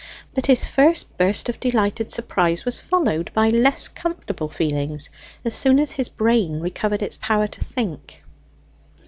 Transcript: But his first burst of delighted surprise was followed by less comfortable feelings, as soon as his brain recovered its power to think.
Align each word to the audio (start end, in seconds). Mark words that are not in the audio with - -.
But 0.33 0.47
his 0.47 0.67
first 0.67 1.15
burst 1.19 1.47
of 1.47 1.59
delighted 1.59 2.09
surprise 2.11 2.65
was 2.65 2.79
followed 2.79 3.29
by 3.35 3.51
less 3.51 3.87
comfortable 3.87 4.49
feelings, 4.49 5.11
as 5.45 5.53
soon 5.53 5.77
as 5.77 5.91
his 5.91 6.09
brain 6.09 6.59
recovered 6.59 7.03
its 7.03 7.17
power 7.17 7.45
to 7.47 7.63
think. 7.63 8.23